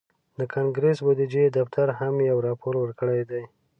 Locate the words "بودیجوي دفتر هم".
1.05-2.13